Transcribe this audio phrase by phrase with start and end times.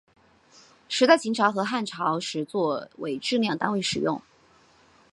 [0.89, 4.19] 石在秦朝和汉朝时作为质量单位使用。